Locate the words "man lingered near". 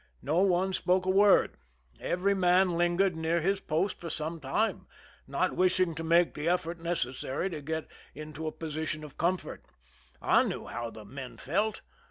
2.33-3.39